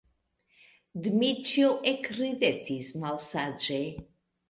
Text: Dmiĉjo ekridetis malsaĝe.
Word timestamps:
Dmiĉjo 1.09 1.69
ekridetis 1.93 2.93
malsaĝe. 3.07 3.83